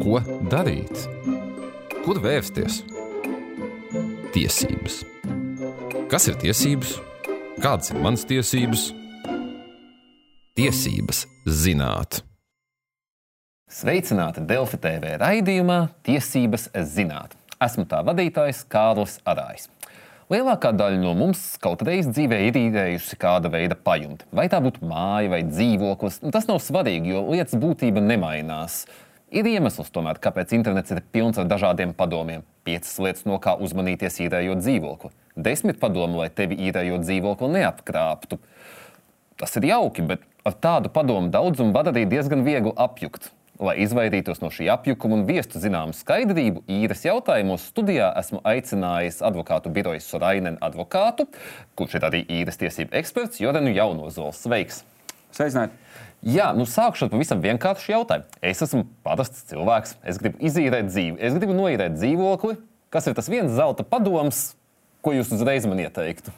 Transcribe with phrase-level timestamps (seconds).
[0.00, 0.20] Ko
[0.50, 0.92] darīt?
[2.04, 2.82] Kur vērsties?
[4.34, 5.00] Tiesības.
[6.10, 6.96] Kas ir tiesības?
[7.62, 8.90] Kādas ir manas tiesības?
[10.56, 12.20] Tiesības zināt.
[13.72, 17.32] Sveicināti Delfi TV raidījumā Tiesības zināt.
[17.62, 19.70] Esmu tā vadītājs Kārlis Arājs.
[20.26, 24.26] Lielākā daļa no mums kaut reiz dzīvē ir īrējusi kāda veida pajumti.
[24.34, 28.80] Vai tā būtu māja vai dzīvoklis, tas nav svarīgi, jo lietas būtība nemainās.
[29.34, 32.44] Ir iemesls, tomēr, kāpēc internets ir pilns ar dažādiem padomiem.
[32.66, 35.10] Piecas lietas, no kā uzmanīties īrējot dzīvokli.
[35.34, 38.38] Desmit padomu, lai tevi īrējot dzīvokli neapkrāptu.
[39.42, 43.32] Tas ir jauki, bet ar tādu padomu daudzumu var arī diezgan viegli apjukt.
[43.58, 49.72] Lai izvairītos no šī apjukuma un viestu zināmu skaidrību, īres jautājumos studijā esmu aicinājis advokātu
[49.74, 51.26] birojas Sorainen advokātu,
[51.74, 54.44] kurš ir arī īres tiesību eksperts Jorenu Jaunozols.
[54.44, 54.84] Sveiks!
[55.34, 55.74] Sveicināti!
[56.24, 58.40] Jā, nu sākšu ar pavisam vienkāršu jautājumu.
[58.40, 62.56] Es esmu parasts cilvēks, es gribu izīrēt dzīvi, es gribu noīrēt dzīvokli.
[62.94, 64.54] Kas ir tas viens zelta padoms,
[65.04, 66.32] ko jūs uzreiz man ieteiktu?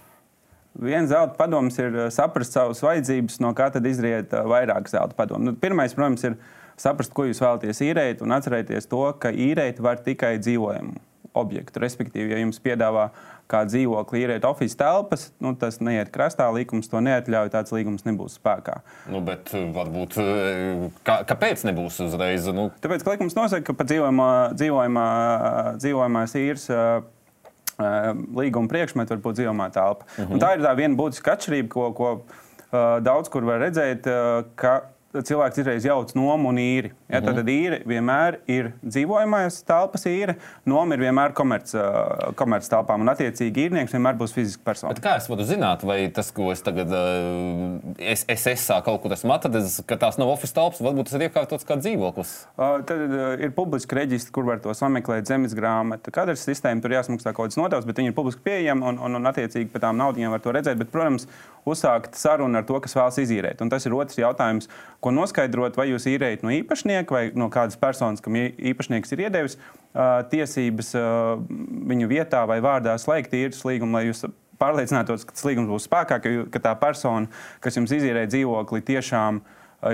[0.79, 5.51] Viens zelta padoms ir saprast savas vajadzības, no kā tad izriet vairāk zelta padomu.
[5.51, 6.37] Nu, pirmais, protams, ir
[6.79, 10.99] saprast, ko jūs vēlaties īrēt, un atcerēties to, ka īrēt var tikai dzīvojamu
[11.39, 11.83] objektu.
[11.83, 13.09] Respektīvi, ja jums piedāvā
[13.49, 18.39] kā dzīvokli īrēt oficiālās telpas, nu, tas neiet krastā, likums to neatļauj, tāds līgums nebūs
[18.39, 18.81] spēkā.
[19.11, 20.19] Nu, bet varbūt
[21.07, 22.49] kā, kāpēc nebūs uzreiz?
[22.55, 22.69] Nu...
[22.83, 25.07] Tāpēc, ka likums nosaka, ka par dzīvojamā, dzīvojamā,
[25.81, 26.69] dzīvojamās īres
[27.79, 30.07] līguma priekšmetu var būt dzīvojamā telpa.
[30.17, 30.33] -huh.
[30.35, 32.15] Un tā ir tā viena būtiska atšķirība, ko, ko
[33.01, 34.09] daudz kur var redzēt,
[34.59, 34.75] ka
[35.17, 36.93] cilvēks izreiz jauc nomu un īri.
[37.09, 40.37] Ja, tad, tad īri vienmēr ir dzīvojamais telpas īre,
[40.69, 41.73] noma ir vienmēr komerc,
[42.39, 44.93] komerc telpām, un attiecīgi īrnieks vienmēr būs fiziska persona.
[44.93, 46.93] Bet kā es varu zināt, vai tas, ko es tagad
[47.99, 51.27] es, es esmu kaut kur esmu atradis, ka tās nav oficiāls telpas, varbūt tas ir
[51.27, 52.33] iekārtots kā dzīvoklis?
[52.57, 56.13] Uh, tad uh, ir publiski reģistri, kur var to sameklēt zemes grāmatu.
[56.15, 59.31] Katrs sistēma tur jāsmaksā kaut kādas nodevas, bet viņi ir publiski pieejami un, un, un
[59.31, 60.79] attiecīgi par tām naudām var to redzēt.
[60.81, 61.29] Bet, protams,
[61.69, 63.63] uzsākt sarunu ar to, kas vēlas izīrēt.
[63.65, 67.79] Un tas ir otrs jautājums, ko noskaidrot, vai jūs īrējat no īpašnieka vai no kādas
[67.81, 69.59] personas, kam īpašnieks ir iedevis
[70.33, 70.93] tiesības
[71.93, 74.27] viņu vietā vai vārdā slēgt īres līgumu, lai jūs
[74.59, 77.31] pārliecinātos, ka tas līgums būs spēkā, ka, ka tā persona,
[77.63, 79.41] kas jums izīrē dzīvokli, tiešām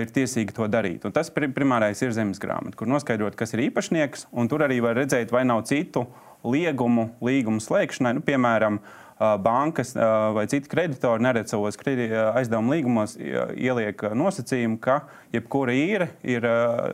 [0.01, 1.05] ir tiesīga to darīt.
[1.05, 4.97] Un tas primārais ir zemes grāmata, kur noskaidrot, kas ir īpašnieks, un tur arī var
[4.97, 6.07] redzēt, vai nav citu
[6.49, 9.93] liegumu līgumu slēgšanai, nu, piemēram, uh, bankas
[10.35, 15.05] vai citi kreditori neredz savos aizdevumu līgumos, ieliek nosacījumu, ka
[15.35, 16.47] jebkura īre ir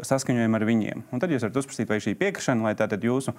[0.07, 1.07] saskaņojama ar viņiem.
[1.13, 3.33] Un tad jūs varat uzprasīt, vai šī piekrišana, lai tātad jūsu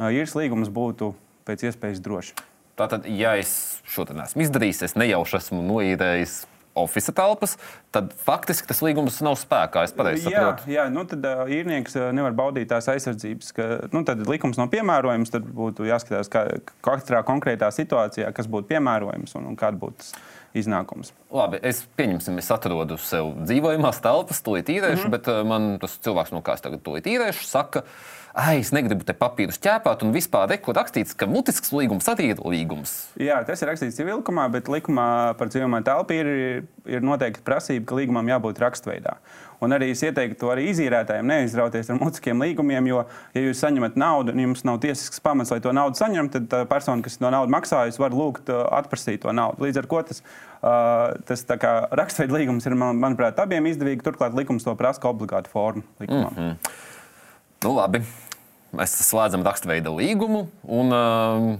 [0.00, 1.12] īres līgums būtu
[1.48, 2.32] pēc iespējas drošs.
[2.78, 6.38] Tātad, ja es šo neesmu izdarījis, es nejauši esmu noīrējis
[6.78, 7.56] oficiālās telpas,
[7.92, 9.84] tad faktiski tas līgums nav spēkā.
[9.86, 10.70] Es pareizi saprotu.
[10.70, 15.32] Jā, jā nu tad uh, īrnieks nevar baudīt tās aizsardzības, ka nu, likums nav piemērojams.
[15.34, 16.46] Tad būtu jāskatās, kā
[16.84, 20.12] katrā konkrētā situācijā, kas būtu piemērojams un, un kāda būtu
[20.58, 21.12] iznākums.
[21.32, 25.14] Labi, es pieņemsim, es atrodu sev dzīvojamās telpas, to īrēšu, mm -hmm.
[25.14, 27.88] bet uh, man tas cilvēks, no kā es tagad to īrēšu, saka, ka
[28.34, 32.42] ah, es negribu te papīrus ķēpāt, un vispār rekur rakstīts, ka mutisks līgums arī ir
[32.44, 32.94] līgums.
[33.20, 35.06] Jā, tas ir rakstīts civilikumā, bet likumā
[35.38, 36.30] par dzīvojamo telpu ir,
[36.88, 39.18] ir noteikti prasība, ka līgumam jābūt rakstveidā.
[39.62, 43.04] Un arī es ieteiktu arī izīrētājiem neizrauties ar mutiskiem līgumiem, jo,
[43.36, 46.62] ja jūs saņemat naudu un jums nav tiesisks pamats, lai to naudu saņemtu, tad tā
[46.70, 49.62] persona, kas to naudu maksājusi, var lūgt atprasīt to naudu.
[49.62, 50.22] Līdz ar to tas,
[50.66, 51.46] uh, tas
[52.02, 54.02] rakstveida līgums ir, man, manuprāt, abiem izdevīgi.
[54.02, 56.34] Turklāt likums to prasa kā obligātu formu likumam.
[56.34, 56.90] Mm -hmm.
[57.62, 58.02] Nu, labi
[58.72, 60.46] mēs slēdzam rakstveida līgumu.
[60.66, 61.52] Un, uh,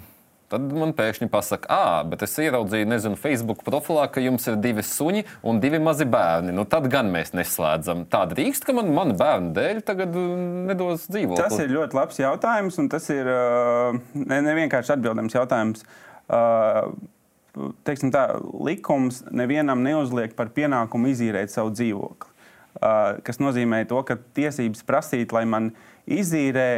[0.52, 4.82] Tad man pēkšņi pasaka, ah, bet es ieraudzīju, nezinu, Facebook profilā, ka jums ir divi
[4.84, 6.52] suņi un divi mazi bērni.
[6.52, 8.02] Nu, tad gan mēs neslēdzam.
[8.12, 10.18] Tā drīkst, ka man mana bērna dēļ tagad
[10.68, 11.40] nedos dzīvot.
[11.40, 13.30] Tas ir ļoti labs jautājums, un tas ir
[14.12, 15.86] nevienkārši ne atbildams jautājums.
[17.88, 18.26] Teiksim tā,
[18.68, 22.28] likums nevienam neuzliek par pienākumu izīrēt savu dzīvokli.
[23.24, 25.72] Tas nozīmē to, ka tiesības prasīt, lai man
[26.06, 26.72] izīrē,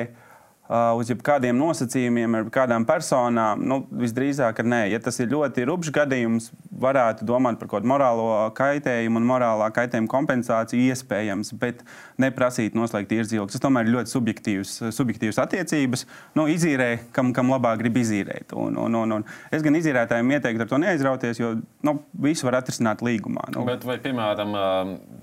[0.64, 3.60] Uh, uz jebkādiem nosacījumiem ar kādām personām?
[3.68, 4.86] Nu, visdrīzāk, ka nē.
[4.94, 6.46] Ja tas ir ļoti rupjš gadījums,
[6.80, 11.82] varētu domāt par kaut kādu morālo kaitējumu un morālā kaitējuma kompensāciju, iespējams, bet
[12.20, 13.54] neprasīt noslēgt īrdzīvokli.
[13.54, 16.04] Tas tomēr ir ļoti subjektīvs, subjektīvs attiecības.
[16.38, 18.54] Nu, izīrē, kam, kam labāk grib izīrēt.
[18.58, 21.54] Un, un, un, un es gan izīrētājiem ieteiktu ar to neaizrauties, jo
[21.86, 23.48] nu, visu var atrisināt līgumā.
[23.54, 23.66] Nu.
[23.68, 24.54] Bet vai, piemēram,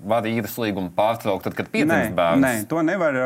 [0.08, 2.44] var īres līgumu pārtraukt, tad, kad piedzimst bērns?
[2.44, 3.20] Nē, to nevar.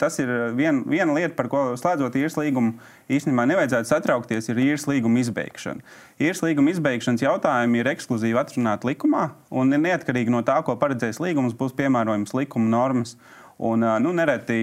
[0.00, 2.76] Tas ir vien, viena lieta, par ko slēdzot īres līgumu,
[3.10, 5.84] īstenībā nevajadzētu satraukties, ir īres līguma izbeigšana.
[6.22, 11.56] Īres līguma izbeigšanas jautājumi ir ekskluzīvi atrunāti likumā, un neatkarīgi no tā, ko paredzēs līgums,
[11.58, 13.16] būs piemērojams likuma normas.
[13.60, 14.60] Un, nu, nereti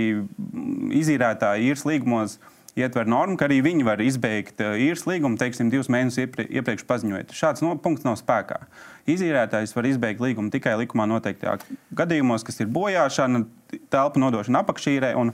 [0.97, 2.39] izīrētāji īres līgumos
[2.77, 7.33] ietver normu, ka arī viņi var izbeigt īres līgumu, teiksim, divus mēnešus iepriekš paziņojot.
[7.37, 8.61] Šāds no, punkts nav spēkā.
[9.09, 11.57] Izīrētājs var izbeigt līgumu tikai likumā noteiktajā
[11.97, 13.45] gadījumos, kas ir bojāšana,
[13.93, 15.13] telpu nodošana apakšīrē.
[15.19, 15.33] Un,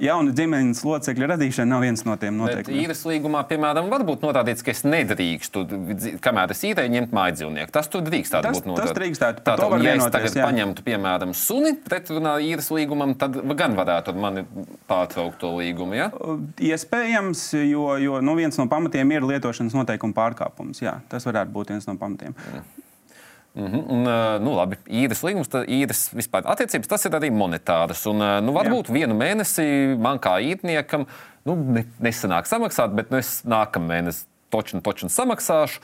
[0.00, 2.86] jauna ģimenes locekļa radīšana nav viens no tiem noteikumiem.
[2.86, 5.64] Īres līgumā, piemēram, var būt norādīts, ka es nedrīkstu,
[6.24, 7.74] kamēr es īrēju, ņemt mājas dzīvnieku.
[7.74, 8.88] Tas tur drīkst tas, būt noteikts.
[8.88, 9.44] Tas drīkstētu.
[9.44, 10.48] Tā, tā, ja es tagad jā.
[10.48, 14.46] paņemtu, piemēram, suni pretrunā īres līgumam, tad gan varētu mani
[14.88, 15.98] pārtraukt to līgumu.
[16.00, 16.08] Ja?
[16.16, 16.40] Uh,
[16.70, 20.80] iespējams, jo, jo nu, viens no pamatiem ir lietošanas noteikuma pārkāpums.
[20.80, 22.32] Jā, tas varētu būt viens no pamatiem.
[22.32, 22.77] Mm.
[23.54, 23.84] Mm -hmm.
[23.90, 24.02] un,
[24.44, 28.06] nu, labi, īres līgums, īres vispār attiecības, tas ir arī monetāras.
[28.06, 28.94] Un, nu, varbūt Jā.
[28.94, 31.06] vienu mēnesi man kā īrniekam
[31.44, 35.80] nu, ne, nesanāk samaksāt, bet nu, es nākamā mēnesī točnu, točnu samaksāšu,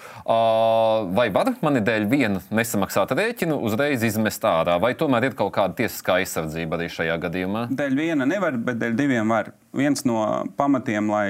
[1.15, 5.77] vai var mani dēļ viena nesamaksāta rēķina uzreiz izmest ārā, vai tomēr ir kaut kāda
[5.83, 7.67] tiesiskā aizsardzība arī šajā gadījumā?
[7.75, 9.53] Dēļ viena nevar, bet dēļ diviem var.
[9.77, 11.27] Viens no pamatiem, lai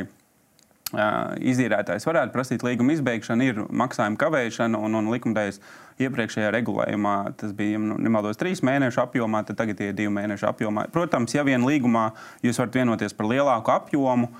[1.52, 5.60] izīrētājs varētu prasīt līguma izbeigšanu, ir maksājuma kavēšana un, un likumdevējs
[6.04, 10.88] iepriekšējā regulējumā tas bija nu, nemaldos trīs mēnešu apjomā, tad tagad ir divi mēnešu apjomā.
[10.94, 12.10] Protams, ja vien līgumā
[12.44, 14.32] jūs varat vienoties par lielāku apjomu,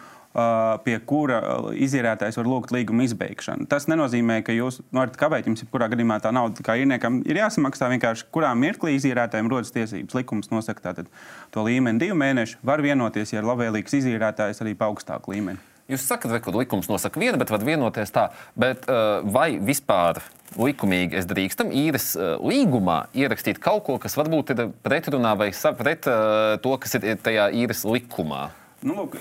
[0.83, 1.39] pie kura
[1.79, 3.69] izīrētājs var lūgt līguma izbeigšanu.
[3.71, 7.87] Tas nenozīmē, ka jūs varat kavēt, jums jebkurā gadījumā tā nauda kā īrniekam ir jāsamaksā.
[7.93, 10.17] Vienkārši kurā mirklī izīrētājiem rodas tiesības.
[10.19, 11.13] Likums nosaka tātad
[11.55, 12.59] to līmeni divu mēnešu.
[12.67, 15.74] Var vienoties, ja ir labvēlīgs izīrētājs arī pa augstāku līmeni.
[15.85, 18.31] Jūs sakat, ka likums nosaka vienu, bet var vienoties tā.
[18.57, 20.23] Bet, uh, vai vispār
[20.57, 26.09] likumīgi es drīkstam īres uh, līgumā ierakstīt kaut ko, kas varbūt ir pretrunā vai pret
[26.09, 28.47] uh, to, kas ir tajā īres likumā?
[28.85, 29.15] Nu, lūk,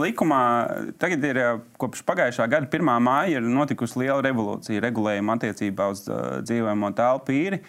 [0.00, 0.42] likumā
[1.00, 1.40] tagad ir
[1.80, 2.92] kopš pagājušā gada 1.
[3.04, 7.60] māja notikusi liela revolūcija regulējuma attiecībā uz dzīvojamo telpu īri.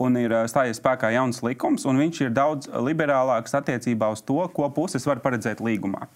[0.00, 4.70] Un ir stājies spēkā jauns likums, un viņš ir daudz liberālāks attiecībā uz to, ko
[4.72, 6.08] puses var paredzēt līgumā.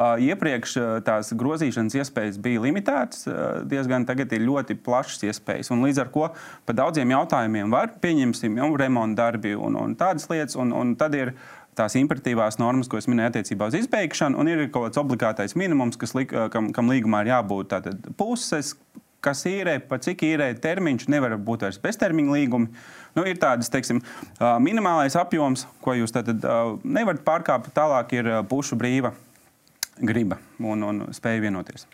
[0.00, 3.26] Uh, Iepriekš tās grozīšanas iespējas bija limitētas,
[3.68, 5.68] diezgan tagad ir ļoti plašas iespējas.
[5.74, 6.30] Un līdz ar to
[6.64, 10.56] par daudziem jautājumiem var pieņemsim jau remonta darbi un, un tādas lietas.
[10.56, 11.34] Un, un tad ir
[11.76, 16.00] tās imperatīvās normas, ko es minēju attiecībā uz izbeigšanu, un ir kaut kāds obligātais minimums,
[16.00, 16.16] kas,
[16.54, 18.78] kam, kam līgumā ir jābūt tātad puses.
[19.20, 22.70] Kas īrē, pa cik īrē termiņš, nevar būt vairs beztermiņa līgumi.
[23.18, 24.00] Nu, ir tādas, teiksim,
[24.64, 27.74] minimālais apjoms, ko jūs nevarat pārkāpt.
[27.76, 29.12] Tālāk ir pušu brīva
[30.00, 31.86] griba un, un spēja vienoties.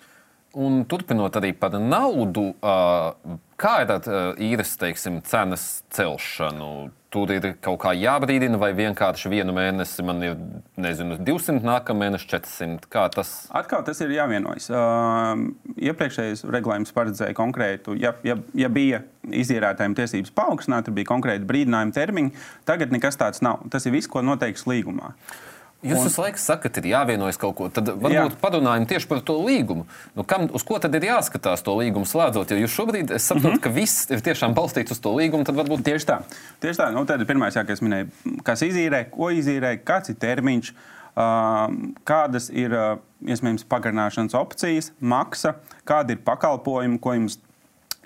[0.56, 2.54] Un turpinot arī par naudu,
[3.60, 4.06] kā ir ar
[4.40, 6.88] īres teiksim, cenas celšanu?
[7.12, 10.38] Tur ir kaut kā jābrīdina, vai vienkārši vienu mēnesi man ir
[10.80, 12.88] nezinu, 200, nākamā mēneša 400.
[12.92, 13.34] Kā tas?
[13.56, 14.68] Atkal tas ir jāvienojas.
[14.72, 15.44] Uh,
[15.76, 21.96] iepriekšējais regulējums paredzēja konkrētu, ja, ja, ja bija izīrētājiem tiesības paaugstināt, tad bija konkrēti brīdinājuma
[21.96, 22.32] termiņi.
[22.68, 23.64] Tagad nekas tāds nav.
[23.72, 25.12] Tas ir viss, ko noteikts līgumā.
[25.12, 27.66] Uh, Jūs visu laiku sakat, ir jāvienojas kaut ko.
[27.72, 28.40] Tad varbūt Jā.
[28.40, 29.84] padomājam tieši par to līgumu.
[30.16, 32.54] Nu, kam, uz ko tad ir jāskatās to līgumu slēdzot?
[32.54, 33.62] Jo jūs šobrīd saprotat, mm -hmm.
[33.62, 35.44] ka viss ir tiešām balstīts uz to līgumu.
[35.44, 36.18] Tad varbūt tieši tā.
[36.60, 36.90] Tieši tā.
[36.92, 38.08] Nu, tad ir pirmais, jā, kas minēja,
[38.42, 40.72] kas izīrē, ko izīrē, kāds ir termiņš,
[42.04, 42.72] kādas ir
[43.24, 47.38] iespējams pagarināšanas opcijas, maksa, kādi ir pakalpojumi, ko jums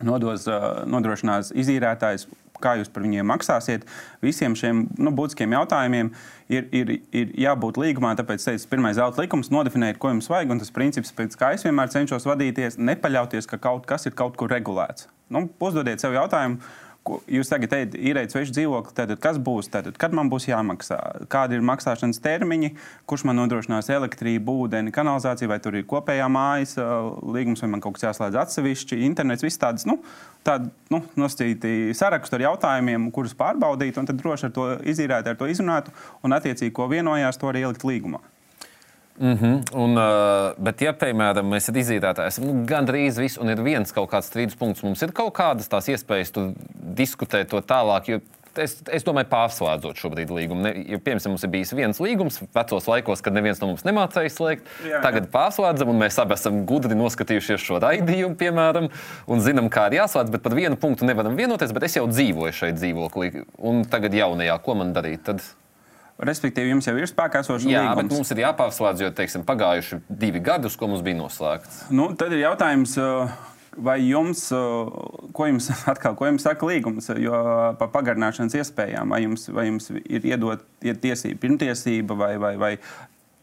[0.00, 0.46] nodos,
[0.86, 2.26] nodrošinās izīrētājs
[2.62, 3.86] kā jūs par viņiem maksāsiet.
[4.24, 6.12] Visiem šiem nu, būtiskiem jautājumiem
[6.52, 8.12] ir, ir, ir jābūt līgumā.
[8.18, 10.52] Tāpēc, teicu, pirmais zelta likums nodefinēt, ko jums vajag.
[10.54, 14.38] Un tas princips, pēc kā es vienmēr cenšos vadīties, nepaļauties, ka kaut kas ir kaut
[14.40, 15.08] kur regulēts.
[15.30, 16.58] Nu, uzdodiet sev jautājumu
[17.08, 20.98] jūs tagad ejat, īrējat svešu dzīvokli, tad kas būs, tad, kad man būs jāmaksā,
[21.32, 22.72] kādi ir maksāšanas termiņi,
[23.10, 27.96] kurš man nodrošinās elektrību, ūdeni, kanalizāciju, vai tur ir kopējā mājas līgums, vai man kaut
[27.96, 30.00] kas jāslēdz atsevišķi, internets, viss tādas, nu,
[30.46, 35.40] tādi nu, nosacīti sarakstu ar jautājumiem, kurus pārbaudīt, un tad droši ar to izīrēt, ar
[35.40, 35.88] to izrunāt,
[36.26, 38.22] un attiecīgi, ko vienojās, to arī ielikt līgumā.
[39.20, 39.74] Mm -hmm.
[39.76, 44.08] un, uh, bet, ja, piemēram, mēs esam izīrētāji, nu, gandrīz viss, un ir viens kaut
[44.10, 46.32] kāds strīdus punkts, mums ir kaut kādas tās iespējas
[46.96, 48.08] diskutēt to tālāk.
[48.08, 48.20] Jo
[48.58, 50.64] es, es domāju, pārslēdzot šobrīd līgumu.
[50.64, 54.32] Ne, ja, piemēram, mums ir bijis viens līgums vecos laikos, kad neviens no mums nemācīja
[54.34, 54.66] slēgt.
[54.82, 55.02] Jā, jā.
[55.04, 58.90] Tagad pārslēdzam, un mēs abi esam gudri noskatījušies šo raidījumu, piemēram,
[59.30, 60.34] un zinām, kā ir jāslēdz.
[60.34, 61.74] Bet par vienu punktu nevaram vienoties.
[61.76, 65.24] Bet es jau dzīvoju šeit dzīvoklī, un tagad jaunajā, ko man darīt?
[65.28, 65.44] Tad...
[66.20, 67.86] Respektīvi, jums jau ir spēkā esošs līgums.
[67.86, 71.86] Jā, bet mums ir jāpārslēdz, jo teiksim, pagājuši divi gadi, uz ko mums bija noslēgts.
[71.94, 72.98] Nu, tad ir jautājums.
[73.80, 77.36] Vai jums, ko jums, atkal, ko jums saka līgums, jo
[77.78, 82.72] par pagarināšanas iespējām, vai jums, vai jums ir iedot ir tiesība, pirmtiesība vai, vai, vai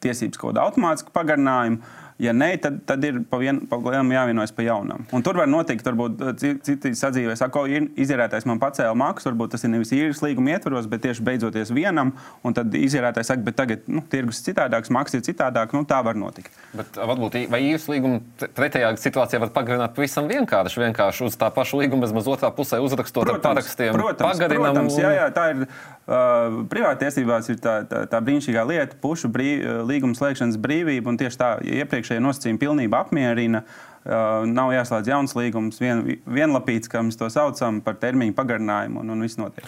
[0.03, 1.79] tiesības kaut kāda automātiska pagarinājuma?
[2.17, 5.03] Ja nē, tad, tad ir pa vien, pa lielam jāvienojas par jaunam.
[5.13, 6.23] Un tur var notikt, varbūt
[6.65, 10.89] citi sadzīvē, saka, ka izierētājs man pacēla maksu, varbūt tas ir nevis īres līguma ietvaros,
[10.89, 15.19] bet tieši beidzoties vienam, un tad izierētājs saka, bet tagad nu, tirgus ir citādāks, maksa
[15.19, 16.57] ir citādāk, nu, tā var notikt.
[16.73, 21.83] Bet varbūt vai īres līguma pretējā situācijā var pagarināt pavisam vienkārši, vienkārši uz tā paša
[21.83, 23.93] līguma, bez maz otrā pusē uzrakstot protams, ar parakstiem.
[23.93, 25.65] Protams, pagarinam, protams jā, jā, tā ir.
[26.07, 31.39] Uh, Privātiesībās ir tā, tā, tā brīnišķīgā lieta, pušu brīv, līguma slēgšanas brīvība, un tieši
[31.41, 33.65] tā ja iepriekšējie nosacījumi pilnībā apmierina.
[34.07, 39.17] Uh, nav jāslēdz jauns līgums, vien, vienlapīts, kā mēs to saucam, par termiņu pagarinājumu, un,
[39.17, 39.67] un viss notiek.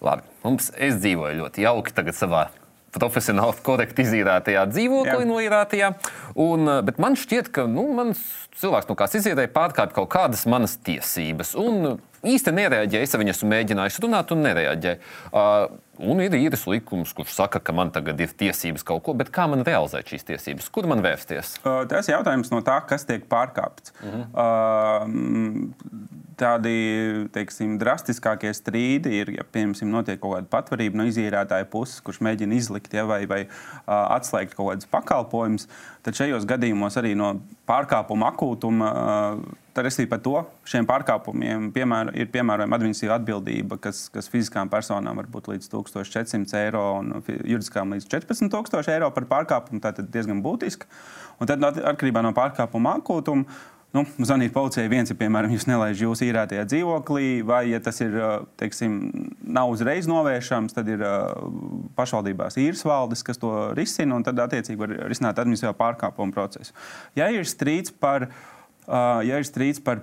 [0.00, 2.46] Labi, mums es dzīvoju ļoti jauki tagad savā
[2.96, 5.92] profesionāli korekti izīrētajā dzīvoklī, noīrētajā.
[6.40, 8.22] Un, bet man šķiet, ka nu, mans
[8.60, 11.52] cilvēks no kādas izīrēja pārkāpj kaut kādas manas tiesības.
[11.60, 11.98] Un
[12.34, 13.06] īsti nereaģēja.
[13.06, 14.98] Es ar viņu esmu mēģinājis runāt, un nereaģēja.
[15.30, 15.78] Uh,
[16.10, 19.48] un ir īres likums, kurš saka, ka man tagad ir tiesības kaut ko, bet kā
[19.50, 20.70] man realizēt šīs tiesības?
[20.74, 21.56] Kur man vērsties?
[21.62, 23.94] Uh, tas ir jautājums no tā, kas tiek pārkāpts.
[24.02, 24.24] Uh -huh.
[24.34, 26.72] uh, tādi
[27.34, 32.56] teiksim, drastiskākie strīdi ir, ja piemēram notiek kaut kāda patvarība no izīrētāja puses, kurš mēģina
[32.56, 35.68] izlikt ja, vai, vai uh, atslēgt kaut kādus pakalpojumus,
[36.06, 37.36] tad šajos gadījumos arī no
[37.68, 38.90] pārkāpuma akūtuma.
[38.90, 45.20] Uh, Respektīvi, par to šiem pārkāpumiem piemēr, ir piemērojama administratīva atbildība, kas, kas fiziskām personām
[45.20, 49.82] var būt līdz 1400 eiro un juridiskām līdz 14,000 eiro par pārkāpumu.
[49.84, 50.88] Tā ir diezgan būtiska.
[51.44, 53.44] Un tad atkarībā no pārkāpuma akūtuma.
[53.96, 58.16] Nu, zvanīt policijai, viens ir, piemēram, jūs nelaižat jūsu īrētajā dzīvoklī, vai, ja tas ir,
[58.60, 58.98] teiksim,
[59.40, 61.04] nav uzreiz novēršams, tad ir
[61.96, 66.76] pašvaldībās īres valdes, kas to risina, un tad, attiecīgi, var risināt administratīvā pārkāpuma procesu.
[67.16, 68.28] Ja ir strīds par
[68.86, 70.02] ja ir strīds par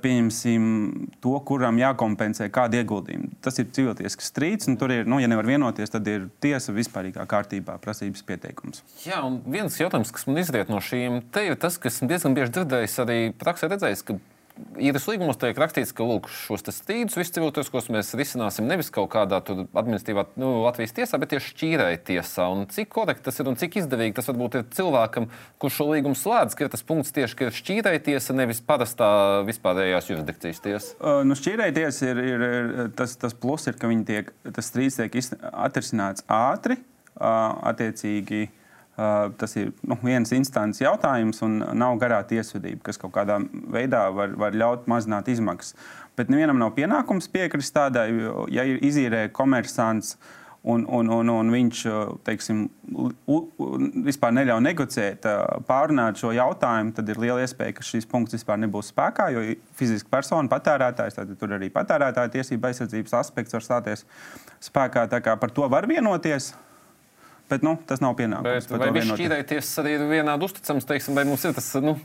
[1.23, 3.31] to, kuram jākompensē kādu ieguldījumu.
[3.43, 7.25] Tas ir civiltiesks strīds, un tur ir, nu, ja nevar vienoties, tad ir tiesa vispārīgā
[7.29, 8.83] kārtībā prasības pieteikums.
[9.05, 12.57] Jā, un viens jautājums, kas man izriet no šīm, te ir tas, kas diezgan bieži
[12.59, 14.19] dzirdējis, arī praksē redzējis, ka
[14.77, 19.39] īres līgumos tiek rakstīts, ka lūk, šos strīdus visus civiltieskos mēs risināsim nevis kaut kādā
[19.41, 22.47] administratīvā nu, Latvijas tiesā, bet tieši šķīrēji tiesā.
[22.53, 25.29] Un cik korekti tas ir un cik izdevīgi tas varbūt ir cilvēkam,
[25.61, 29.11] kurš šo līgumu slēdz, ka ir tas punkts tieši, ka ir šķīrēji tiesa, nevis parastā
[29.49, 30.97] vispārējās jurisdikcijas tiesa.
[30.99, 35.01] Uh, nu, šķīrēji tiesa ir, ir, ir tas, tas plus, ir, ka tiek, tas strīds
[35.01, 36.77] tiek atrisināts ātri,
[37.17, 38.45] uh, attiecīgi.
[38.49, 38.59] Uh,
[38.95, 43.39] tas ir nu, viens instants jautājums un nav garā tiesvedība, kas kaut kādā
[43.73, 45.73] veidā var, var ļaut mazināt izmaksas.
[46.17, 48.11] Bet nevienam nav pienākums piekrist tādai,
[48.53, 50.17] ja ir izīrē komersants.
[50.63, 51.79] Un, un, un, un viņš
[52.23, 52.61] teiksim,
[52.95, 53.39] u, u,
[54.05, 58.61] vispār neļauj negociēt, uh, pārunāt šo jautājumu, tad ir liela iespēja, ka šis punkts vispār
[58.61, 59.25] nebūs spēkā.
[59.35, 59.41] Jo
[59.75, 64.05] fiziska persona, patērētājs, tad tur arī patērētāja tiesība aizsardzības aspekts var stāties
[64.63, 65.09] spēkā.
[65.35, 66.53] Par to var vienoties.
[67.51, 68.67] Bet nu, tas nav pienākums.
[68.69, 71.97] Bet, vai viņš šķīrēties arī ir vienādi uzticams, teiksim, vai mums ir tas, nu,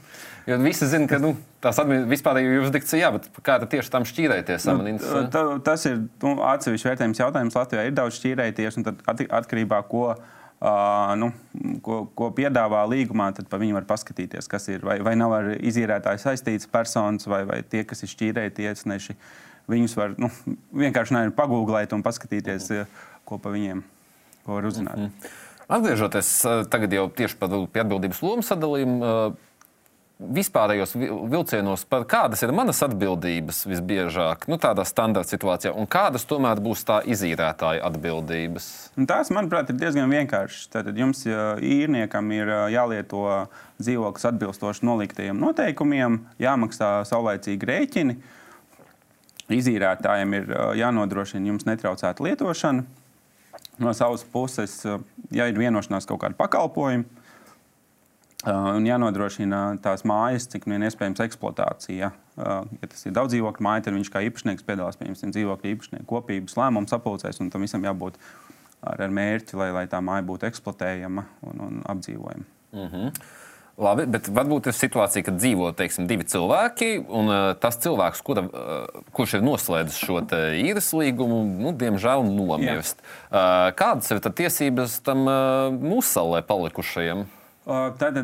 [0.48, 1.30] jo visi zina, ka nu,
[1.64, 1.78] tās
[2.10, 4.66] vispārējo jurisdikcija, jā, bet kā tieši tam šķīrēties?
[4.68, 4.96] Nu,
[5.32, 7.58] tā, tas ir nu, atsevišķi vērtējums jautājums.
[7.60, 10.10] Latvijā ir daudz šķīrēties, un tad atkarībā ko.
[10.58, 11.28] Uh, nu,
[11.86, 14.82] ko, ko piedāvā līgumā, tad par viņu var paskatīties, kas ir.
[14.82, 19.14] Vai, vai nav ar izīrētāju saistīts personas, vai, vai tie, kas ir šķīrēji tiesneši.
[19.70, 20.32] Viņus var nu,
[20.82, 22.72] vienkārši pagūglēt un paskatīties,
[23.28, 23.97] ko pa viņiem ir
[24.48, 24.96] ko var uzzināt.
[24.96, 25.36] Mm -hmm.
[25.68, 29.44] Atgriežoties eh, tagad jau tieši pie atbildības lomu sadalījuma, eh,
[30.18, 30.94] vispārējos
[31.30, 36.86] vilcienos, par kādas ir manas atbildības visbiežāk, nu, tādā standarta situācijā, un kādas tomēr būs
[36.88, 38.70] tā izīrētāja atbildības?
[38.98, 40.70] Un tās, manuprāt, ir diezgan vienkāršas.
[40.72, 43.26] Tad jums īrniekam ir eh, jālieto
[43.76, 48.16] dzīvoklis atbilstoši noliktajiem noteikumiem, jāmaksā saulaicīgi rēķini.
[49.52, 50.50] Izīrētājiem ir
[50.80, 52.82] jānodrošina jums netraucēta lietošana,
[53.78, 54.98] no savas puses, eh,
[55.34, 57.04] ja ir vienošanās kaut kāda pakalpojuma,
[58.46, 62.12] eh, un jānodrošina tās mājas, cik vien iespējams eksploatācija.
[62.12, 66.06] Eh, ja tas ir daudz dzīvokļu māja, tad viņš kā īpašnieks piedalās pie dzīvokļu īpašnieku
[66.06, 68.14] kopības lēmumu sapulcēs, un tam visam jābūt
[68.82, 72.44] ar, ar mērķi, lai, lai tā māja būtu eksploatējama un, un apdzīvojama.
[72.72, 73.12] Mm -hmm.
[73.78, 78.42] Labi, bet varbūt ir situācija, kad dzīvo teiksim, divi cilvēki, un uh, tas cilvēks, kura,
[78.50, 80.18] uh, kurš ir noslēdzis šo
[80.58, 82.98] īres līgumu, nu, diemžēl nomirst.
[83.30, 87.28] Uh, kādas ir tiesības tam uh, musalē palikušajam?
[87.68, 88.16] Tad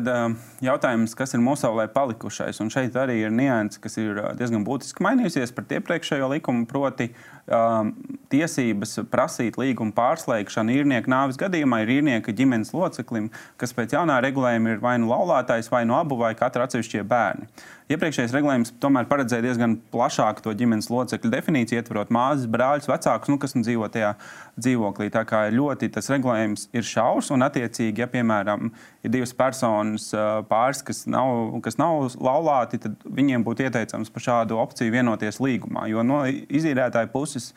[0.65, 5.53] jautājums, kas ir Mosaulē palikušais, un šeit arī ir nianses, kas ir diezgan būtiski mainījusies
[5.53, 7.11] pret iepriekšējo likumu, proti,
[7.45, 7.91] um,
[8.33, 13.29] tiesības prasīt līguma pārslēgšanu īrnieka nāves gadījumā ir īrnieka ģimenes loceklim,
[13.61, 17.45] kas pēc jaunā regulējuma ir vai nu laulātais, vai nu abu, vai katra atsevišķie bērni.
[17.85, 23.37] Iepriekšējais regulējums tomēr paredzēja diezgan plašāku to ģimenes locekļu definīciju, ietverot māsas, brāļus, vecākus, nu,
[23.41, 24.15] kas nu dzīvo tajā
[24.57, 25.11] dzīvoklī.
[25.13, 28.71] Tā kā ļoti tas regulējums ir šaurs un, attiecīgi, ja piemēram
[29.05, 30.09] ir divas personas
[30.49, 35.85] pāris, kas nav, kas nav laulāti, tad viņiem būtu ieteicams par šādu opciju vienoties līgumā.
[35.91, 37.53] Jo no izīrētāja puses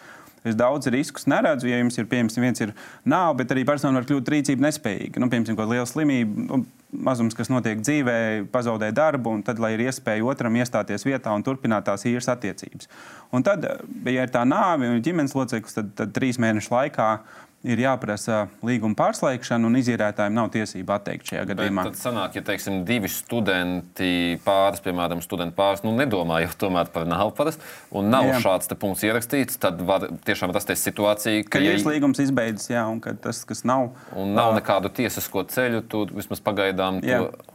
[0.46, 1.68] Es daudz riskus neredzu.
[1.68, 2.74] Ja jums ir, piemēram, viens ir
[3.08, 5.22] nāve, bet arī persona var kļūt rīcība nespējīga.
[5.22, 6.60] Nu, piemēram, kāda liela slimība, nu,
[6.92, 8.18] mazums, kas notiek dzīvē,
[8.52, 12.88] pazaudē darbu, un tad, lai ir iespēja otram iestāties vietā un turpināt tās īres attiecības.
[13.36, 13.66] Un tad,
[14.08, 17.10] ja ir tā nāve un ģimenes loceklis, tad, tad trīs mēnešu laikā
[17.66, 21.84] ir jāprasa līguma pārslēgšana, un izīrētājiem nav tiesība atteikt šajā gadījumā.
[21.88, 26.92] Bet tad sanāk, ja teiksim, divi studenti pāris, piemēram, studenti pāris, nu, nedomā jau tomēr
[26.94, 27.66] par nav parasti,
[27.98, 28.38] un nav jā.
[28.44, 33.02] šāds punkts ierakstīts, tad var tiešām rasties situācija, ka, ka ja līgums izbeidzis, jā, un
[33.02, 33.90] tas, kas nav.
[34.18, 36.42] Un nav nekādu tiesisko ceļu, tu vismaz
[36.78, 37.00] pagaidām.
[37.04, 37.48] To,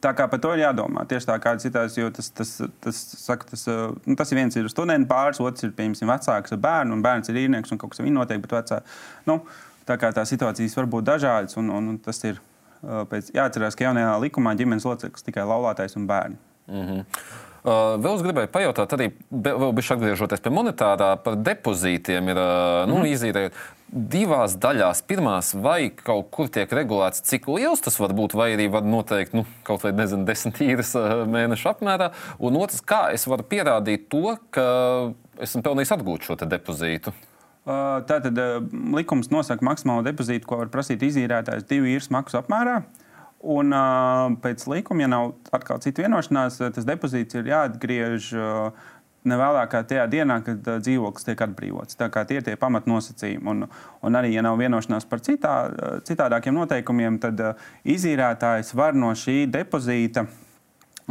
[0.00, 1.02] Tā kā par to ir jādomā.
[1.10, 2.50] Tieši tā kā citās, jo tas, tas,
[2.84, 3.64] tas, saka, tas,
[4.06, 7.40] nu, tas viens ir students pāris, otrs ir piemēram vecāks ar bērnu, un bērns ir
[7.42, 8.46] īrnieks un kaut kas viņa notiek.
[8.54, 8.78] Vecā,
[9.26, 9.40] nu,
[9.88, 12.38] tā kā tā situācijas var būt dažādas, un, un, un tas ir
[13.10, 16.38] pēc, jāatcerās, ka jaunajā likumā ģimenes loceklis tikai laulātais un bērni.
[16.70, 17.04] Mm -hmm.
[17.64, 22.82] Uh, vēl es gribēju pajautāt, arī vēl bišķi atgriežoties pie monetārā, par depozītiem ir uh,
[22.84, 23.06] nu, mm.
[23.08, 23.54] izīrējot
[23.94, 25.04] divās daļās.
[25.06, 29.36] Pirmās, vai kaut kur tiek regulēts, cik liels tas var būt, vai arī var noteikt
[29.38, 32.10] nu, kaut vai nezinu, desmit īres uh, mēnešu apmērā.
[32.42, 34.66] Un otrs, kā es varu pierādīt to, ka
[35.44, 37.14] esmu pelnījis atgūt šo depozītu.
[37.64, 38.58] Uh, tātad uh,
[38.92, 42.82] likums nosaka maksimālo depozītu, ko var prasīt izīrētājs divu īres maksu apmērā.
[43.44, 43.74] Un
[44.40, 48.30] pēc likuma, ja nav atkal cita vienošanās, tas depozīts ir jāatgriež
[49.28, 51.98] ne vēlāk kā tajā dienā, kad uh, dzīvoklis tiek atbrīvots.
[52.00, 53.44] Tā kā tie ir tie pamatnosacījumi.
[53.50, 53.66] Un,
[54.04, 55.56] un arī, ja nav vienošanās par citā,
[56.06, 60.26] citādākiem noteikumiem, tad uh, izīrētājs var no šī depozīta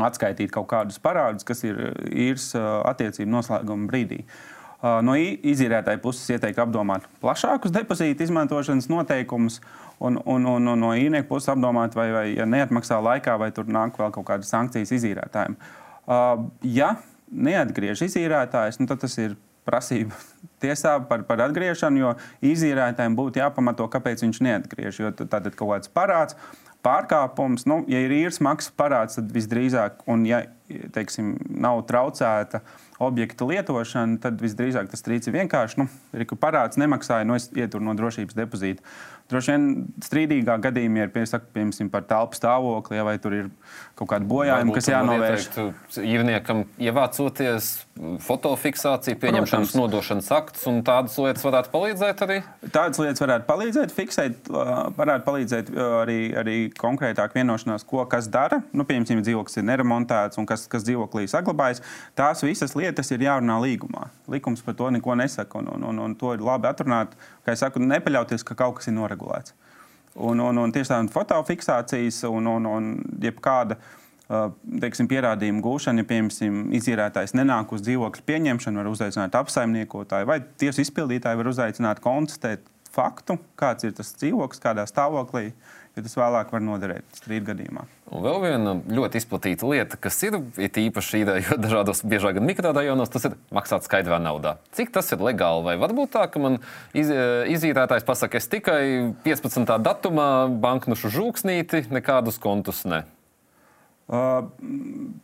[0.01, 1.79] atskaitīt kaut kādus parādus, kas ir
[2.10, 4.24] īres uh, attiecību noslēguma brīdī.
[4.84, 9.62] Uh, no izīrētāja puses ieteiktu apdomāt plašākus depozītu izmantošanas noteikumus,
[10.03, 13.70] un, un, un, un no īrnieka puses apdomāt, vai, vai ja neatmaksā laikā, vai tur
[13.72, 15.55] nāk vēl kaut kādas sankcijas izīrētājiem.
[16.03, 16.98] Uh, ja
[17.34, 19.38] neatgriež izīrētājs, nu, tad tas ir
[19.68, 20.18] prasība
[20.63, 22.13] tiesā par, par atgriešanu, jo
[22.54, 25.02] izīrētājiem būtu jāpamato, kāpēc viņš neatgriež.
[25.04, 26.38] Jo tad ir kaut kāds parāds,
[26.84, 27.68] pārkāpums.
[27.70, 30.44] Nu, ja ir īres maksas parāds, tad visdrīzāk, un ja
[30.94, 32.64] teiksim, nav traucēta
[33.03, 35.81] objekta lietošana, tad visdrīzāk tas strīds ir vienkārši.
[35.81, 38.86] Nu, ir parāds nemaksāja, no nu, ieturu no drošības depozīta.
[39.31, 39.68] Droši vien
[40.03, 43.51] strīdīgā gadījumā ir piemēram, par telpu stāvokli, ja, vai tur ir
[43.98, 45.48] kaut kāda bojājuma, kas jānovērš.
[46.01, 47.68] Īrniekam ievācoties
[48.25, 49.77] fotofiksācija, pieņemšanas Protams.
[49.77, 52.40] nodošanas akts un tādas lietas varētu palīdzēt arī?
[52.74, 54.50] Tādas lietas varētu palīdzēt, fiksēt,
[54.98, 55.70] varētu palīdzēt
[56.01, 58.64] arī, arī konkrētāk vienošanās, ko kas dara.
[58.74, 61.84] Nu, piemēram, dzīvoklis ir neremontēts un kas, kas dzīvoklī saglabājas.
[62.18, 64.10] Tās visas lietas ir jārunā līgumā.
[64.32, 67.14] Likums par to neko nesaka, un, un, un, un to ir labi atrunāt.
[67.46, 69.53] Kā jau saku, nepaļauties, ka kaut kas ir noregulēts.
[70.14, 72.90] Un, un, un tieši tāda fotofiksācijas un, un, un
[73.24, 73.80] jebkāda
[74.82, 80.84] teiksim, pierādījuma gūšana, ja piemēram izīrētājs nenāk uz dzīvokļa pieņemšanu, var uzaicināt apsaimniekotāju vai tiesu
[80.86, 85.52] izpildītāju, var uzaicināt konstatēt faktu, kāds ir tas dzīvoklis, kādā stāvoklī
[85.94, 87.86] jo tas vēlāk var noderēt strīdu gadījumā.
[88.14, 93.29] Un vēl viena ļoti izplatīta lieta, kas ir, īpaši īrējot dažādos, biežāk gan mikrorajonos, tas
[93.29, 94.58] ir maksāt skaidrā naudā.
[94.77, 95.66] Cik tas ir legāli?
[95.68, 96.60] Vai var būt tā, ka man
[96.98, 97.12] iz,
[97.56, 98.84] izīrētājs pasaka, es tikai
[99.25, 99.75] 15.
[99.86, 100.29] datumā
[100.64, 103.03] banknušu žūksnīti, nekādus kontus ne?
[104.03, 104.50] Uh,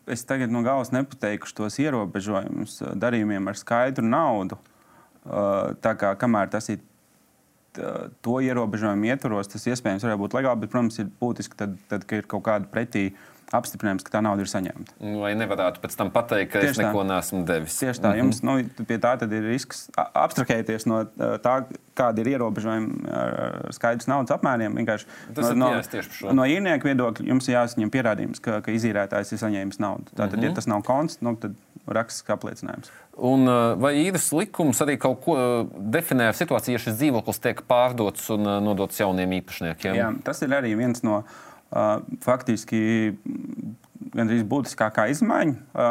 [0.07, 4.55] es tagad no galvas nepateikšu tos ierobežojumus darījumiem ar skaidru naudu.
[5.27, 6.79] Uh, tā kā kamēr tas ir
[7.77, 12.23] to ierobežojumu ietvaros tas iespējams var būt legāli, bet, protams, ir būtiski, tad, tad kad
[12.23, 13.09] ir kaut kāda pretī
[13.55, 14.95] apstiprinājums, ka tā nauda ir saņemta.
[15.21, 17.07] Vai nevarētu pēc tam pateikt, ka Tieši es neko tā.
[17.09, 17.77] neesmu devis?
[17.81, 18.19] Tieši tā, mm -hmm.
[18.19, 21.55] jums nu, pie tā ir risks abstrahēties no tā,
[21.95, 24.75] kāda ir ierobežojumi ar skaidrs naudas apmēriem.
[24.75, 29.41] Vienkārši Tas no, no, no īrnieka viedokļa jums ir jāsaņem pierādījums, ka, ka izīrētājs ir
[29.41, 30.05] saņēmis naudu.
[30.13, 30.49] Tātad, mm -hmm.
[30.49, 31.55] ja tas nav konts, nu, tad
[31.87, 32.91] rakstisks apliecinājums.
[33.17, 33.45] Un,
[33.81, 35.35] vai īres likums arī kaut ko
[35.75, 39.95] definē ar situāciju, ja šis dzīvoklis tiek pārdots un nodots jauniem īpašniekiem?
[39.95, 41.48] Jā, tas ir arī viens no uh,
[42.25, 42.81] faktiski
[44.15, 45.85] gandrīz būtiskākā izmaiņa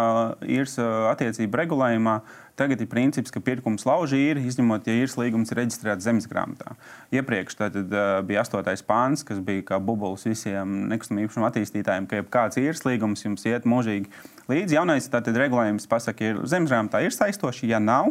[0.49, 2.19] īres uh, attiecību regulējumā.
[2.59, 6.73] Tagad ir princips, ka pirkums lauž īri, izņemot, ja īres līgums ir reģistrēts zemes grāmatā.
[7.15, 8.83] Iepriekš tad, uh, bija 8.
[8.89, 13.69] pāns, kas bija kā bubulis visiem nekustamā īpašuma attīstītājiem, ka jebkāds īres līgums jums iet
[13.69, 14.11] mūžīgi
[14.51, 14.79] līdzi.
[14.81, 17.71] Jaunais tātad, regulējums pasaka, ka zemes grāmatā ir saistoši.
[17.71, 18.11] Ja nav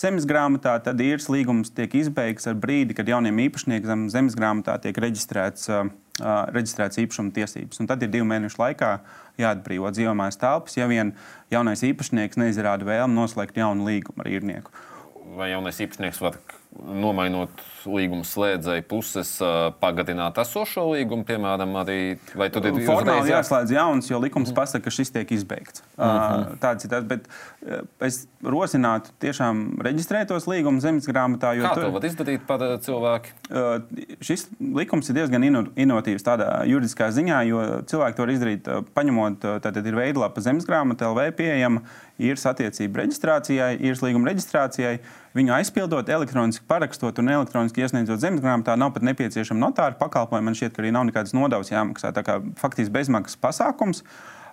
[0.00, 4.98] zemes grāmatā, tad īres līgums tiek izbeigts ar brīdi, kad jauniem īpašniekiem zemes grāmatā tiek
[5.06, 5.86] reģistrēts uh,
[6.20, 7.80] uh, reģistrētas īpašuma tiesības.
[7.82, 8.90] Un tad ir divu mēnešu laikā
[9.40, 11.14] jāatbrīvo dzīvojamās telpas, ja vien
[11.52, 14.74] jaunais īpašnieks neizrāda vēlmi noslēgt jaunu līgumu ar īrnieku.
[15.34, 16.38] Vai jaunais īpašnieks var
[16.82, 19.30] nomainot līguma slēdzēju puses,
[19.80, 21.98] pagadināt esošo līgumu, piemēram, arī
[22.36, 24.56] vai tur ir formāli jāslēdz jauns, jo likums mm.
[24.56, 25.84] pasaka, ka šis tiek izbeigts.
[25.96, 26.58] Mm -hmm.
[26.62, 27.28] Tāds ir tas, bet
[28.00, 31.54] es rosinātu tiešām reģistrēt tos līgumus zemes grāmatā.
[31.60, 33.28] Kā tur, to var izdarīt par cilvēku?
[34.20, 35.42] Šis likums ir diezgan
[35.76, 41.12] inovatīvs tādā juridiskā ziņā, jo cilvēki to var izdarīt, paņemot, tātad ir veidlapa zemes grāmata
[41.12, 41.82] LV pieejama
[42.18, 44.98] īres attiecību reģistrācijai, īres līguma reģistrācijai.
[45.34, 50.46] Viņu aizpildot, elektroniski parakstot un elektroniski iesniedzot zemes grāmatā, nav pat nepieciešama notāra pakalpojuma.
[50.46, 52.12] Man šķiet, ka arī nav nekādas nodevas jāmaksā.
[52.14, 54.04] Tā kā faktiski bezmaksas pasākums,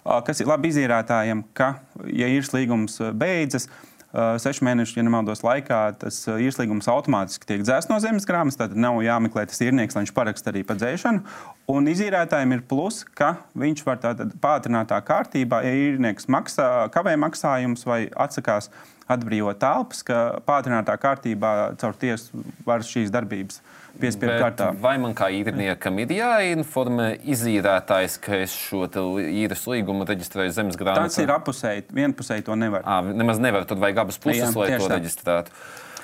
[0.02, 1.76] kas ir labi izīrētājiem, ka,
[2.10, 3.70] ja īres līgums beidzas,
[4.12, 8.58] sešu mēnešu, ja nemaldos, laikā tas īrslīgums automātiski tiek dzēsts no zemes grāmatas.
[8.60, 11.22] Tad nav jāmeklē tas īrnieks, lai viņš paraksta arī par dzēšanu.
[11.69, 14.00] Un izīrētājiem ir plus, ka viņš var
[14.43, 18.71] pātrinātā kārtībā, ja īrnieks maksā, kavē maksājumus vai atsakās
[19.12, 23.62] atbrīvot telpas, ka pātrinātā kārtībā caur tiesu var šīs darbības
[24.00, 24.69] piespiedu kārtā.
[24.82, 28.88] Vai man kā īrniekam ir jāinformē izīrētājs, ka es šo
[29.21, 31.10] īres līgumu reģistrēju zemes grāmatā?
[31.10, 32.88] Tas ir apusēji, vienpusēji to nevar.
[32.88, 34.97] À, nemaz nevar, tad vajag abas puses, Jā, lai to tā.
[34.97, 35.56] reģistrētu.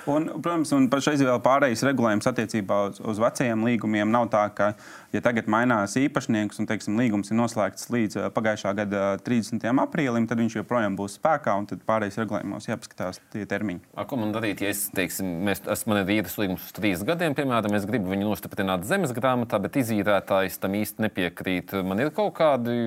[0.07, 4.69] Un, protams, un pašreiz vēl pārējais regulējums attiecībā uz, uz vecajiem līgumiem nav tā, ka
[5.11, 9.65] ja tagad mainās īpašnieks un teiksim, līgums ir noslēgts līdz pagājušā gada 30.
[9.83, 13.83] aprīlim, tad viņš joprojām būs spēkā un tad pārējais regulējumos jāpaskatās tie termiņi.
[13.99, 17.03] A, ko man darīt, ja es, teiksim, mēs, es, man ir īres līgums uz trīs
[17.07, 21.75] gadiem, piemēram, es gribu viņu nostiprināt zemes grāmatā, bet izīrētājs tam īsti nepiekrīt.
[21.87, 22.77] Man ir kaut kādi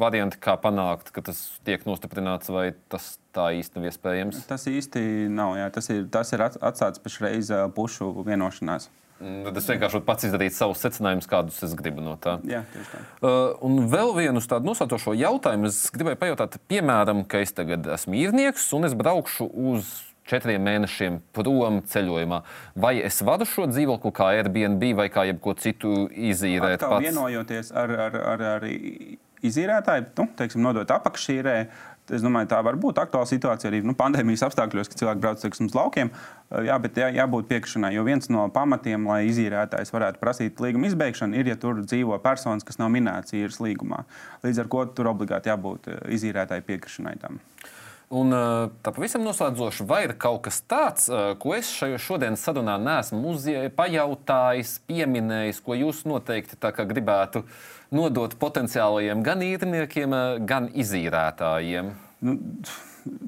[0.00, 4.44] varianti, kā panākt, ka tas tiek nostiprināts, vai tas tā īsti nav iespējams?
[4.48, 5.56] Tas īsti nav.
[5.60, 5.70] Jā.
[5.74, 8.90] Tas ir, tas ir atstāts pašreiz pušu vienošanās.
[9.22, 12.34] Mm, tad es vienkārši pats izdarīt savus secinājumus, kādus es gribu no tā.
[12.50, 13.02] Jā, tā.
[13.22, 18.18] Uh, un vēl vienu tādu nosaucošo jautājumu es gribēju pajautāt, piemēram, ka es tagad esmu
[18.18, 19.92] īrnieks un es braukšu uz
[20.28, 22.40] četriem mēnešiem prom ceļojumā.
[22.80, 26.82] Vai es varu šo dzīvokli kā Airbnb vai kā jebko citu izīrēt?
[26.82, 27.04] Pats?
[27.06, 28.68] Vienojoties ar, ar, ar, ar
[29.44, 31.58] izīrētāju, nu, teiksim, nodot apakšīrē
[32.12, 35.70] Es domāju, tā var būt aktuāla situācija arī nu, pandēmijas apstākļos, kad cilvēki brauc teiksim,
[35.70, 36.10] uz laukiem.
[36.66, 41.38] Jā, bet jā, jābūt piekrišanai, jo viens no pamatiem, lai izīrētājs varētu prasīt līguma izbeigšanu,
[41.40, 44.02] ir, ja tur dzīvo personas, kas nav minētas īres līgumā.
[44.44, 47.40] Līdz ar to tur obligāti jābūt izīrētāju piekrišanai tam.
[48.14, 48.30] Un
[48.84, 51.08] tā pavisam noslēdzoši, vai ir kaut kas tāds,
[51.40, 53.32] ko es šajā šodienas sarunā neesmu
[53.74, 57.46] pajautājis, pieminējis, ko jūs noteikti gribētu
[57.94, 60.16] nodot potenciālajiem gan īrniekiem,
[60.48, 61.92] gan izīrētājiem?
[62.24, 62.36] Nu,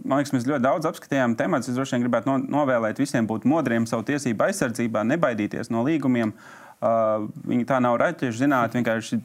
[0.05, 1.71] man liekas, mēs ļoti daudz apskatījām tematus.
[1.73, 6.33] Es droši vien gribētu no, novēlēt visiem būt modriem savu tiesību aizsardzībā, nebaidīties no līgumiem.
[6.77, 9.21] Uh, viņi tā nav raķešu zinātnē, vienkārši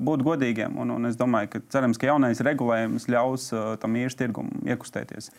[0.00, 0.76] būt godīgiem.
[0.80, 5.32] Un, un es domāju, ka cerams, ka jaunais regulējums ļaus uh, tam īres tirgumam iekustēties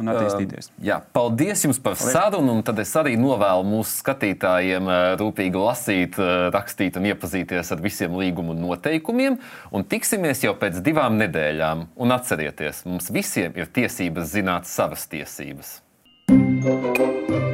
[0.00, 0.70] un attīstīties.
[0.72, 2.56] Uh, jā, paldies jums par sarunu.
[2.66, 8.18] Tad es arī novēlu mūsu skatītājiem uh, rūpīgi lasīt, uh, rakstīt un iepazīties ar visiem
[8.18, 9.38] līguma noteikumiem.
[9.74, 11.88] Un tiksimies jau pēc divām nedēļām.
[12.00, 15.80] Un atcerieties, mums visiem ir tiesības zināt savas tiesības.
[16.26, 17.53] thank you